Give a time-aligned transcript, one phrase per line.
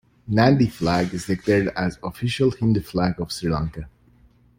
[0.25, 3.87] Nandi flag is declared as the official Hindu flag of Sri Lanka.